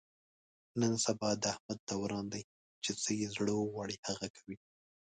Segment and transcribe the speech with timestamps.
[0.79, 2.43] نن سبا د احمد دوران دی،
[2.83, 4.57] چې څه یې زړه و غواړي هغه کوي.